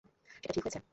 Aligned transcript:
সেটা 0.35 0.53
ঠিক 0.55 0.63
হয়েছে? 0.65 0.81